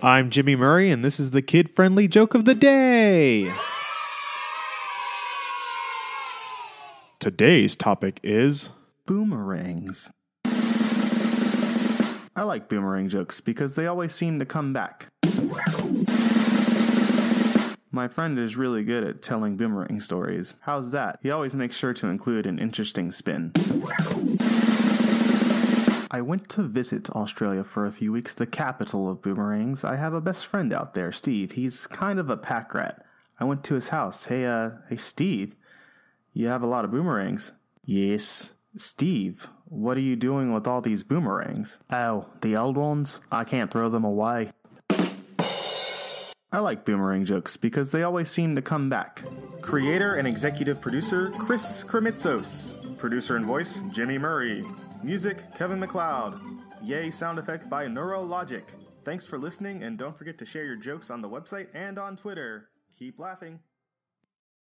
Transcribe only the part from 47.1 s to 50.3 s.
jokes because they always seem to come back. Creator and